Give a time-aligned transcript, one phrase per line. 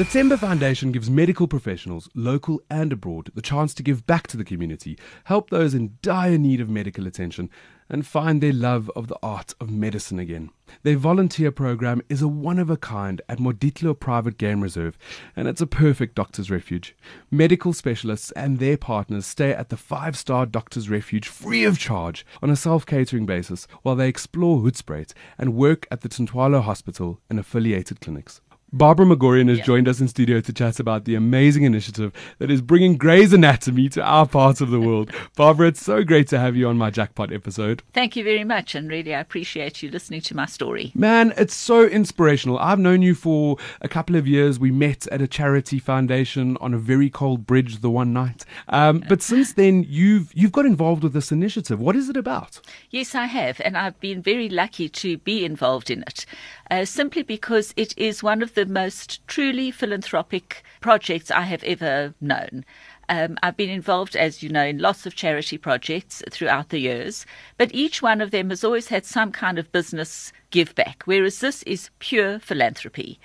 [0.00, 4.38] The Tshemba Foundation gives medical professionals, local and abroad, the chance to give back to
[4.38, 7.50] the community, help those in dire need of medical attention,
[7.86, 10.48] and find their love of the art of medicine again.
[10.84, 14.96] Their volunteer program is a one of a kind at Moditlo Private Game Reserve,
[15.36, 16.96] and it's a perfect doctor's refuge.
[17.30, 22.24] Medical specialists and their partners stay at the five star doctor's refuge free of charge
[22.42, 27.20] on a self catering basis while they explore Hoedspruit and work at the Tintswalo Hospital
[27.28, 28.40] and affiliated clinics.
[28.72, 32.62] Barbara Mcgorian has joined us in studio to chat about the amazing initiative that is
[32.62, 35.10] bringing Grey's Anatomy to our part of the world.
[35.36, 37.82] Barbara, it's so great to have you on my jackpot episode.
[37.92, 40.92] Thank you very much, and really I appreciate you listening to my story.
[40.94, 42.60] Man, it's so inspirational.
[42.60, 44.60] I've known you for a couple of years.
[44.60, 48.44] We met at a charity foundation on a very cold bridge the one night.
[48.68, 51.80] Um, but since then, you've you've got involved with this initiative.
[51.80, 52.60] What is it about?
[52.90, 56.24] Yes, I have, and I've been very lucky to be involved in it,
[56.70, 62.14] uh, simply because it is one of the most truly philanthropic projects I have ever
[62.20, 62.64] known.
[63.08, 67.26] Um, I've been involved, as you know, in lots of charity projects throughout the years,
[67.58, 71.40] but each one of them has always had some kind of business give back, whereas
[71.40, 73.18] this is pure philanthropy.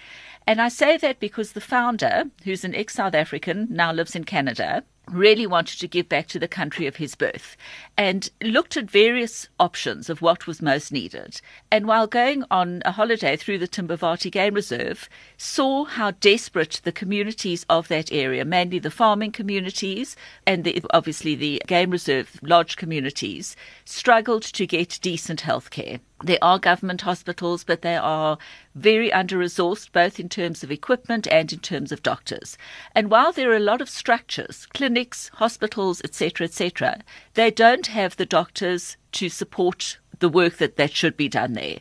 [0.47, 4.23] And I say that because the founder, who's an ex South African, now lives in
[4.23, 7.56] Canada, really wanted to give back to the country of his birth
[7.98, 11.39] and looked at various options of what was most needed.
[11.72, 16.92] And while going on a holiday through the Timbavati Game Reserve, saw how desperate the
[16.92, 22.75] communities of that area, mainly the farming communities and the, obviously the Game Reserve lodge
[22.75, 26.00] communities, struggled to get decent health care.
[26.23, 28.38] There are government hospitals, but they are
[28.73, 32.57] very under resourced, both in terms of equipment and in terms of doctors.
[32.94, 37.01] And while there are a lot of structures, clinics, hospitals, etc., etc.,
[37.34, 41.79] they don't have the doctors to support the work that, that should be done there.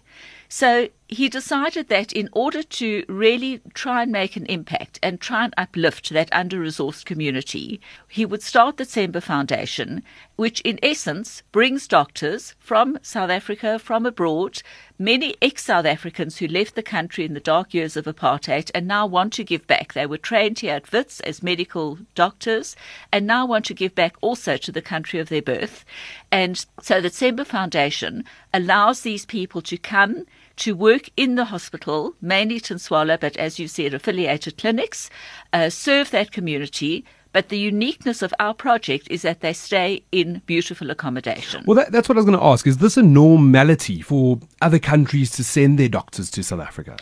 [0.48, 5.44] So he decided that in order to really try and make an impact and try
[5.44, 10.03] and uplift that under resourced community, he would start the Tshemba Foundation,
[10.37, 14.62] which in essence brings doctors from South Africa, from abroad,
[14.98, 18.86] many ex South Africans who left the country in the dark years of apartheid and
[18.86, 19.92] now want to give back.
[19.92, 22.76] They were trained here at WITS as medical doctors
[23.12, 25.84] and now want to give back also to the country of their birth.
[26.32, 30.25] And so the Tshemba Foundation allows these people to come
[30.56, 35.10] to work in the hospital, mainly Tintswalo, but as you said, affiliated clinics,
[35.53, 37.04] uh, serve that community.
[37.32, 41.65] But the uniqueness of our project is that they stay in beautiful accommodation.
[41.66, 42.65] Well, that, that's what I was going to ask.
[42.65, 46.97] Is this a normality for other countries to send their doctors to South Africa?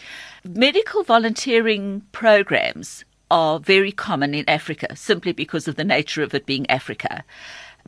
[0.44, 6.46] Medical volunteering programs are very common in Africa simply because of the nature of it
[6.46, 7.24] being Africa.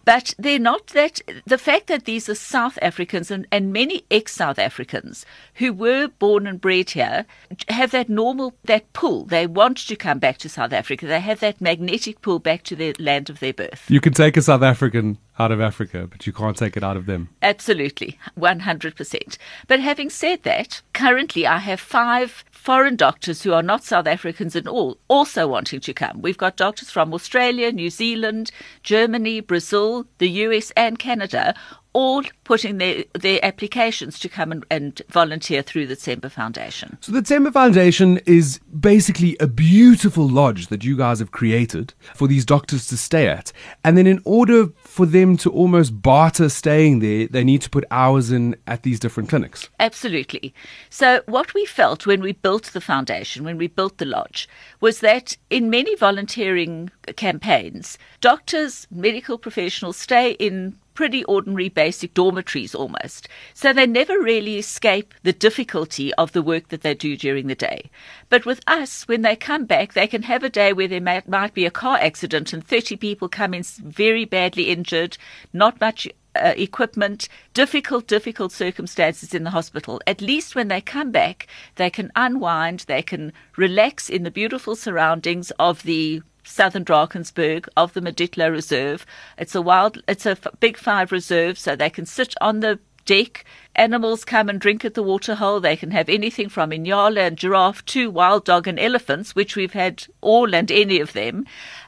[0.05, 1.21] But they're not that.
[1.47, 6.09] The fact that these are South Africans and, and many ex South Africans who were
[6.09, 7.27] born and bred here
[7.69, 9.25] have that normal, that pull.
[9.25, 11.07] They want to come back to South Africa.
[11.07, 13.85] They have that magnetic pull back to their land of their birth.
[13.89, 16.97] You can take a South African out of Africa, but you can't take it out
[16.97, 17.29] of them.
[17.43, 19.39] Absolutely, 100%.
[19.67, 24.57] But having said that, currently I have five foreign doctors who are not South Africans
[24.57, 26.23] at all also wanting to come.
[26.23, 28.51] We've got doctors from Australia, New Zealand,
[28.83, 31.55] Germany, Brazil, the US, and Canada.
[31.95, 36.99] All putting their, their applications to come and, and volunteer through the Tshemba Foundation.
[37.01, 42.29] So the Tshemba Foundation is basically a beautiful lodge that you guys have created for
[42.29, 43.53] these doctors to stay at.
[43.83, 47.85] And then in order for them to almost barter staying there, they need to put
[47.91, 49.69] hours in at these different clinics.
[49.81, 50.55] Absolutely.
[50.91, 54.49] So, what we felt when we built the foundation, when we built the lodge,
[54.81, 62.75] was that in many volunteering campaigns, doctors, medical professionals stay in pretty ordinary basic dormitories
[62.75, 63.29] almost.
[63.53, 67.55] So they never really escape the difficulty of the work that they do during the
[67.55, 67.91] day.
[68.29, 71.55] But with us, when they come back, they can have a day where there might,
[71.55, 75.19] be a car accident and 30 people come in very badly injured,
[75.53, 80.01] not much uh, equipment, difficult, difficult circumstances in the hospital.
[80.07, 84.75] At least when they come back, they can unwind, they can relax in the beautiful
[84.75, 89.05] surroundings of the Southern Drakensberg of the Moditlo Reserve.
[89.39, 93.45] It's a wild, it's a big five reserve, so they can sit on the deck.
[93.77, 95.61] Animals come and drink at the waterhole.
[95.61, 99.73] They can have anything from inyala and giraffe to wild dog and elephants, which we've
[99.73, 101.47] had all and any of them.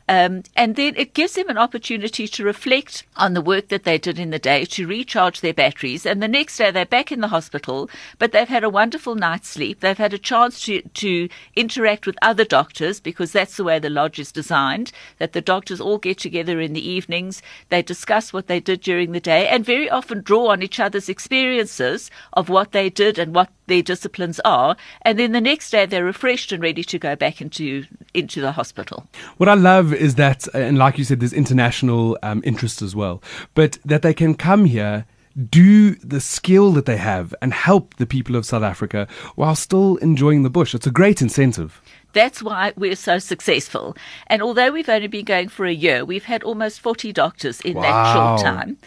[0.08, 3.98] Um, and then it gives them an opportunity to reflect on the work that they
[3.98, 6.06] did in the day, to recharge their batteries.
[6.06, 9.48] And the next day they're back in the hospital, but they've had a wonderful night's
[9.48, 9.80] sleep.
[9.80, 13.90] They've had a chance to, to interact with other doctors because that's the way the
[13.90, 17.42] lodge is designed, that the doctors all get together in the evenings.
[17.68, 21.08] They discuss what they did during the day and very often draw on each other's
[21.08, 24.76] experiences of what they did and what their disciplines are.
[25.02, 27.84] And then the next day they're refreshed and ready to go back into,
[28.14, 29.06] into the hospital.
[29.36, 33.22] What I love is that, and like you said, there's international um, interest as well,
[33.54, 35.06] but that they can come here
[35.50, 39.96] do the skill that they have and help the people of South Africa while still
[39.96, 40.74] enjoying the bush.
[40.74, 41.82] It's a great incentive.
[42.14, 43.94] That's why we're so successful.
[44.28, 47.74] And although we've only been going for a year, we've had almost 40 doctors in
[47.74, 47.82] wow.
[47.82, 48.78] that short time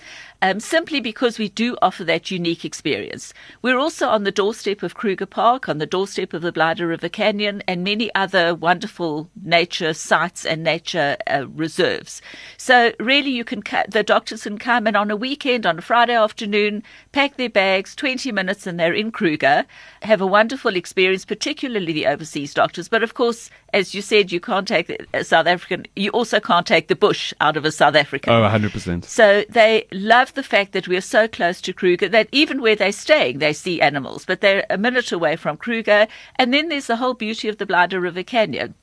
[0.41, 3.33] um, simply because we do offer that unique experience.
[3.61, 7.09] We're also on the doorstep of Kruger Park, on the doorstep of the Blyde River
[7.09, 12.21] Canyon, and many other wonderful nature sites and nature uh, reserves.
[12.57, 16.15] So really, you can the doctors can come and on a weekend, on a Friday
[16.15, 19.65] afternoon, pack their bags, 20 minutes, and they're in Kruger,
[20.01, 22.87] have a wonderful experience, particularly the overseas doctors.
[22.87, 26.65] But of course, as you said, you can't take a South African, you also can't
[26.65, 28.33] take the bush out of a South African.
[28.33, 29.05] Oh, 100%.
[29.05, 32.91] So they love the fact that we're so close to Kruger that even where they're
[32.91, 36.07] staying, they see animals, but they're a minute away from Kruger.
[36.35, 38.75] And then there's the whole beauty of the Blyde River Canyon.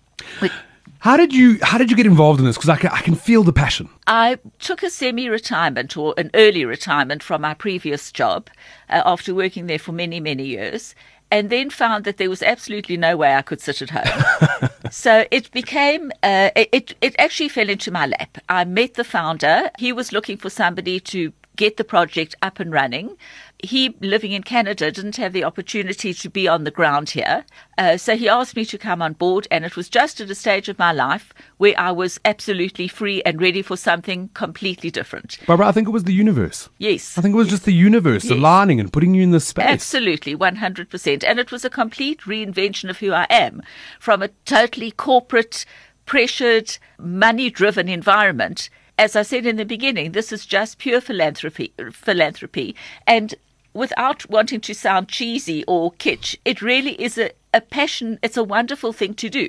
[1.01, 2.57] How did you How did you get involved in this?
[2.57, 3.89] Because I can, I can feel the passion.
[4.07, 8.49] I took a semi-retirement or an early retirement from my previous job
[8.89, 10.95] uh, after working there for many many years,
[11.31, 14.71] and then found that there was absolutely no way I could sit at home.
[14.91, 18.39] so it became, uh, it, it actually fell into my lap.
[18.49, 19.71] I met the founder.
[19.79, 23.17] He was looking for somebody to get the project up and running
[23.63, 27.45] he, living in Canada, didn't have the opportunity to be on the ground here.
[27.79, 30.35] Uh, so he asked me to come on board, and it was just at a
[30.35, 35.39] stage of my life where I was absolutely free and ready for something completely different.
[35.47, 36.69] Barbara, I think it was the universe.
[36.79, 37.17] Yes.
[37.17, 38.33] I think it was just the universe yes.
[38.33, 39.67] aligning and putting you in the space.
[39.67, 41.25] Absolutely, 100%.
[41.25, 43.63] And it was a complete reinvention of who I am
[43.99, 45.65] from a totally corporate,
[46.05, 51.73] pressured, money driven environment as I said in the beginning, this is just pure philanthropy,
[51.93, 52.75] philanthropy.
[53.07, 53.35] And
[53.77, 58.19] without wanting to sound cheesy or kitsch, it really is a, a passion.
[58.23, 59.49] It's a wonderful thing to do.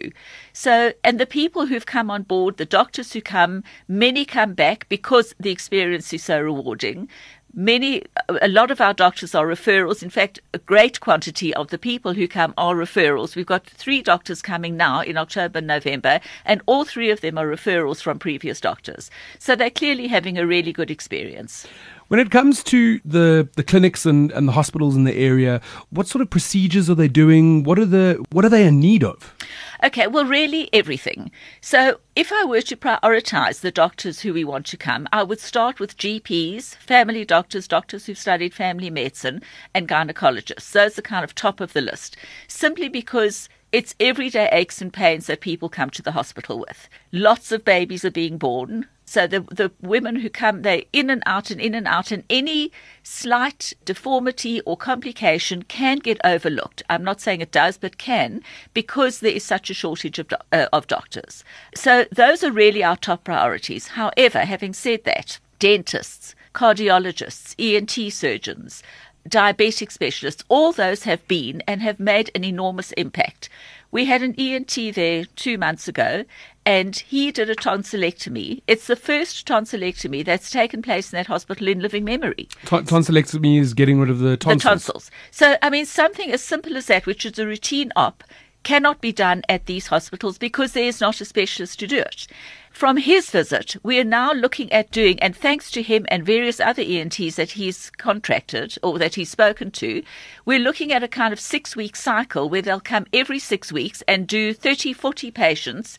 [0.54, 4.88] So, and the people who've come on board, the doctors who come, many come back
[4.90, 7.08] because the experience is so rewarding.
[7.54, 8.04] Many,
[8.42, 10.04] a lot of our doctors are referrals.
[10.04, 13.36] In fact, a great quantity of the people who come are referrals.
[13.36, 17.38] We've got three doctors coming now in October and November, and all three of them
[17.38, 19.10] are referrals from previous doctors.
[19.40, 21.66] So they're clearly having a really good experience.
[22.08, 25.60] When it comes to the, the clinics and, and the hospitals in the area,
[25.90, 27.64] what sort of procedures are they doing?
[27.64, 29.36] What are the what are they in need of?
[29.84, 31.32] Okay, well, really everything.
[31.60, 35.42] So, if I were to prioritize the doctors who we want to come, I would
[35.42, 39.42] start with GPs, family doctors, doctors who've studied family medicine,
[39.74, 40.72] and gynecologists.
[40.72, 42.16] Those are kind of top of the list,
[42.48, 46.88] simply because it's everyday aches and pains that people come to the hospital with.
[47.12, 48.88] Lots of babies are being born.
[49.08, 52.24] So the the women who come, they're in and out and in and out, and
[52.30, 52.74] any
[53.04, 56.84] slight deformity or complication can get overlooked.
[56.90, 58.44] I'm not saying it does, but can
[58.74, 61.46] because there is such a shortage of do- uh, of doctors.
[61.74, 63.88] So those are really our top priorities.
[63.88, 68.84] However, having said that, dentists, cardiologists, ENT surgeons,
[69.28, 73.50] diabetic specialists, all those have been and have made an enormous impact.
[73.92, 76.26] We had an ENT there two months ago,
[76.66, 78.62] and he did a tonsillectomy.
[78.68, 82.50] It's the first tonsillectomy that's taken place in that hospital in living memory.
[82.66, 84.62] T- tonsillectomy is getting rid of the tonsils.
[84.62, 85.12] The tonsils.
[85.32, 88.24] So, I mean, something as simple as that, which is a routine op,
[88.68, 92.28] cannot be done at these hospitals because there is not a specialist to do it.
[92.70, 96.60] From his visit, we are now looking at doing, and thanks to him and various
[96.60, 100.04] other ENTs that he's contracted or that he's spoken to,
[100.44, 104.04] we're looking at a kind of six week cycle where they'll come every six weeks
[104.06, 105.98] and do 30, 40 patients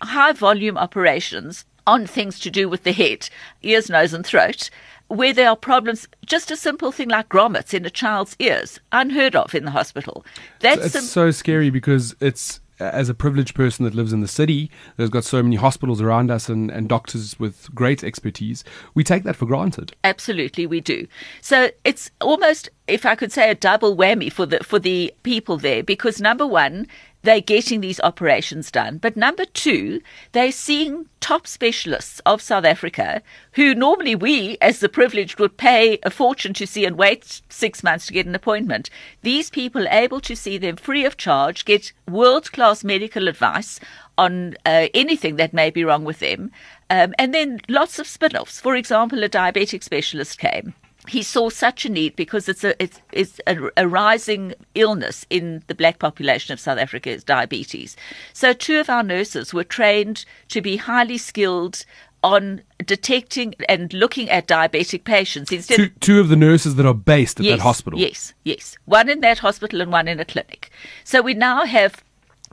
[0.00, 3.28] high volume operations on things to do with the head,
[3.62, 4.70] ears, nose, and throat,
[5.08, 9.36] where there are problems, just a simple thing like grommets in a child's ears, unheard
[9.36, 10.24] of in the hospital.
[10.60, 14.70] That's it's so scary because it's as a privileged person that lives in the city,
[14.96, 19.22] there's got so many hospitals around us and, and doctors with great expertise, we take
[19.24, 19.94] that for granted.
[20.02, 21.06] Absolutely, we do.
[21.40, 25.56] So it's almost, if I could say, a double whammy for the for the people
[25.56, 26.88] there, because number one,
[27.24, 28.98] they're getting these operations done.
[28.98, 30.00] But number two,
[30.32, 35.98] they're seeing top specialists of South Africa who normally we, as the privileged, would pay
[36.02, 38.90] a fortune to see and wait six months to get an appointment.
[39.22, 43.80] These people are able to see them free of charge, get world class medical advice
[44.18, 46.52] on uh, anything that may be wrong with them,
[46.90, 48.60] um, and then lots of spin offs.
[48.60, 50.74] For example, a diabetic specialist came
[51.08, 55.62] he saw such a need because it's a it's, it's a, a, rising illness in
[55.66, 57.96] the black population of South Africa is diabetes.
[58.32, 61.84] So two of our nurses were trained to be highly skilled
[62.22, 65.52] on detecting and looking at diabetic patients.
[65.52, 67.98] Instead two, two of the nurses that are based at yes, that hospital.
[67.98, 68.76] Yes, yes.
[68.86, 70.70] One in that hospital and one in a clinic.
[71.04, 72.02] So we now have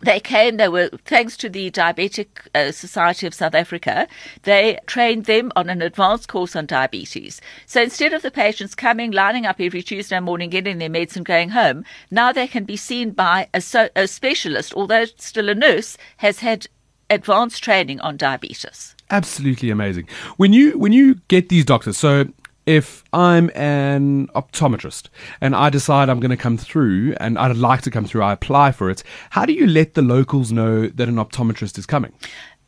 [0.01, 4.07] they came, they were, thanks to the Diabetic uh, Society of South Africa,
[4.43, 7.41] they trained them on an advanced course on diabetes.
[7.65, 11.25] So instead of the patients coming, lining up every Tuesday morning, getting their meds and
[11.25, 15.55] going home, now they can be seen by a, so, a specialist, although still a
[15.55, 16.67] nurse, has had
[17.09, 18.95] advanced training on diabetes.
[19.09, 20.07] Absolutely amazing.
[20.37, 22.25] When you when you get these doctors, so
[22.65, 27.81] if I'm an optometrist and I decide I'm going to come through and I'd like
[27.81, 31.07] to come through, I apply for it, how do you let the locals know that
[31.09, 32.13] an optometrist is coming?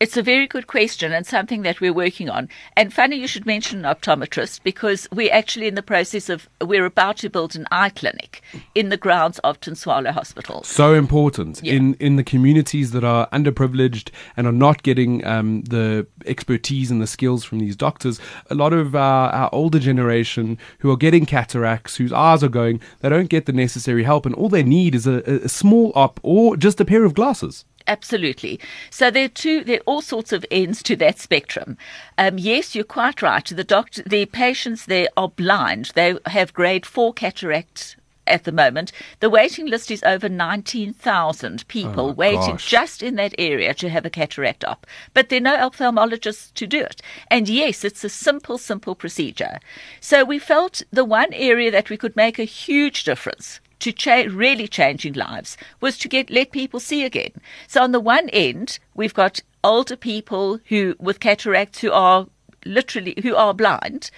[0.03, 2.49] It's a very good question and something that we're working on.
[2.75, 6.83] And funny you should mention an optometrist because we're actually in the process of, we're
[6.83, 8.41] about to build an eye clinic
[8.75, 10.61] in the grounds of Tintswalo Hospital.
[10.63, 11.75] So important yeah.
[11.75, 17.01] in, in the communities that are underprivileged and are not getting um, the expertise and
[17.01, 18.19] the skills from these doctors.
[18.49, 22.81] A lot of our, our older generation who are getting cataracts, whose eyes are going,
[22.99, 24.25] they don't get the necessary help.
[24.25, 27.63] And all they need is a, a small op or just a pair of glasses.
[27.87, 28.59] Absolutely.
[28.89, 29.63] So there are two.
[29.63, 31.77] There are all sorts of ends to that spectrum.
[32.17, 33.45] Um, yes, you're quite right.
[33.45, 35.91] The doctor, the patients there are blind.
[35.93, 38.91] They have grade four cataract at the moment.
[39.19, 42.69] The waiting list is over 19,000 people oh, waiting gosh.
[42.69, 44.87] just in that area to have a cataract op.
[45.13, 47.01] But there are no ophthalmologists to do it.
[47.29, 49.59] And yes, it's a simple, simple procedure.
[49.99, 54.27] So we felt the one area that we could make a huge difference to cha-
[54.29, 57.33] really changing lives was to get let people see again.
[57.67, 62.27] So on the one end, we've got older people who with cataracts who are
[62.65, 64.09] literally who are blind.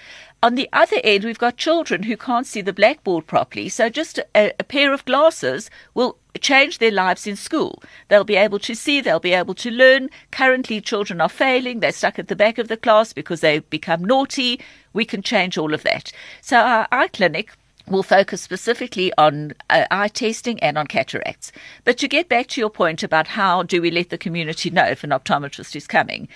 [0.44, 3.68] On the other end, we've got children who can't see the blackboard properly.
[3.68, 7.82] So just a, a pair of glasses will change their lives in school.
[8.10, 10.12] They'll be able to see, they'll be able to learn.
[10.30, 11.80] Currently, children are failing.
[11.80, 14.62] They're stuck at the back of the class because they've become naughty.
[14.94, 16.12] We can change all of that.
[16.42, 17.58] So our eye clinic
[17.88, 21.52] will focus specifically on uh, eye testing and on cataracts.
[21.84, 24.86] But to get back to your point about how do we let the community know
[24.86, 26.28] if an optometrist is coming,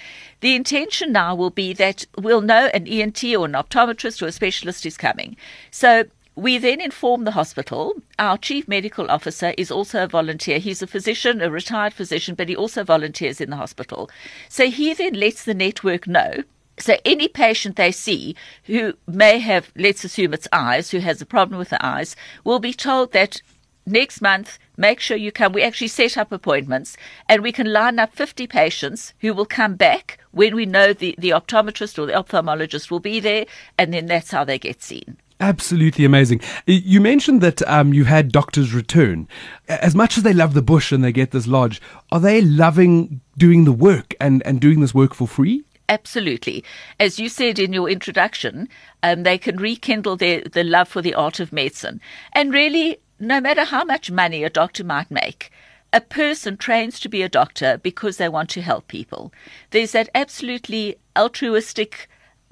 [0.41, 4.31] the intention now will be that we'll know an ENT or an optometrist or a
[4.31, 5.35] specialist is coming.
[5.71, 7.95] So we then inform the hospital.
[8.17, 10.59] Our chief medical officer is also a volunteer.
[10.59, 14.09] He's a physician, a retired physician, but he also volunteers in the hospital.
[14.47, 16.43] So he then lets the network know
[16.79, 21.25] so any patient they see who may have, let's assume it's eyes, who has a
[21.25, 23.41] problem with the eyes, will be told that
[23.85, 25.53] next month, make sure you come.
[25.53, 26.95] We actually set up appointments
[27.27, 31.15] and we can line up 50 patients who will come back when we know the,
[31.17, 33.45] the optometrist or the ophthalmologist will be there,
[33.77, 35.17] and then that's how they get seen.
[35.41, 36.41] Absolutely amazing.
[36.65, 39.27] You mentioned that um, you've had doctors return.
[39.69, 41.81] As much as they love the bush and they get this lodge,
[42.11, 45.63] are they loving doing the work and, and doing this work for free?
[45.89, 46.63] Absolutely.
[46.99, 48.69] As you said in your introduction,
[49.01, 51.99] um, they can rekindle their, the love for the art of medicine.
[52.33, 55.51] And really, no matter how much money a doctor might make,
[55.91, 59.33] a person trains to be a doctor because they want to help people.
[59.71, 62.07] There's that absolutely altruistic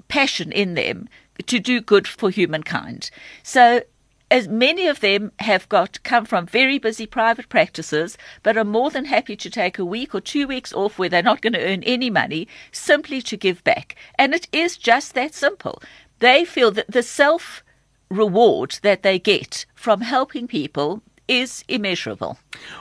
[0.08, 1.08] passion in them
[1.46, 3.12] to do good for humankind.
[3.44, 3.82] So
[4.30, 8.90] as many of them have got come from very busy private practices, but are more
[8.90, 11.64] than happy to take a week or two weeks off where they're not going to
[11.64, 13.96] earn any money simply to give back.
[14.16, 15.82] And it is just that simple.
[16.18, 17.64] They feel that the self
[18.10, 22.38] reward that they get from helping people is immeasurable.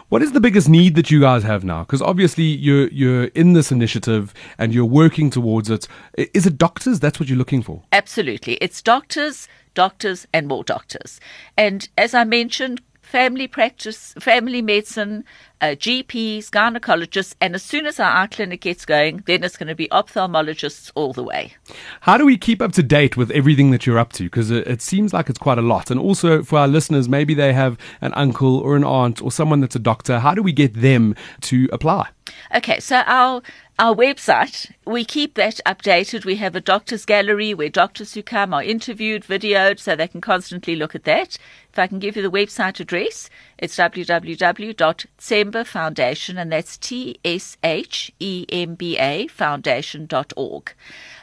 [0.10, 1.84] What is the biggest need that you guys have now?
[1.84, 5.88] Because obviously you're you're in this initiative and you're working towards it.
[6.16, 7.00] Is it doctors?
[7.00, 7.84] That's what you're looking for.
[7.92, 11.20] Absolutely, it's doctors, doctors, and more doctors.
[11.58, 15.24] And as I mentioned, family practice, family medicine,
[15.62, 19.68] uh, GPs, gynecologists, and as soon as our eye clinic gets going, then it's going
[19.68, 21.54] to be ophthalmologists all the way.
[22.02, 24.24] How do we keep up to date with everything that you're up to?
[24.24, 25.90] Because it, it, seems like it's quite a lot.
[25.90, 29.62] And also for our listeners, maybe they have an uncle or an aunt or someone
[29.62, 30.20] that's a doctor.
[30.20, 32.10] How do we get them to apply?
[32.54, 33.42] Okay, so our
[33.80, 36.26] our website, we keep that updated.
[36.26, 40.20] We have a doctor's gallery where doctors who come are interviewed, videoed, so they can
[40.20, 41.38] constantly look at that.
[41.72, 43.30] If I can give you the website address,
[43.60, 50.74] it's www.tshemba Foundation, and that's T S H E M B A Foundation.org.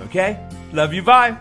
[0.01, 0.49] Okay?
[0.71, 1.03] Love you.
[1.03, 1.37] Bye.